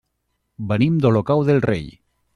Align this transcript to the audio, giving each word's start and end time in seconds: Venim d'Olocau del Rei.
Venim 0.71 0.97
d'Olocau 1.05 1.47
del 1.51 1.63
Rei. 1.71 1.89